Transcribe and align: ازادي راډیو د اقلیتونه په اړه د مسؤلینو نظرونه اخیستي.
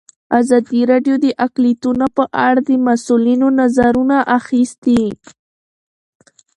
ازادي 0.39 0.81
راډیو 0.91 1.15
د 1.25 1.27
اقلیتونه 1.45 2.05
په 2.17 2.23
اړه 2.47 2.59
د 2.69 2.71
مسؤلینو 2.87 3.47
نظرونه 3.59 4.17
اخیستي. 4.39 5.01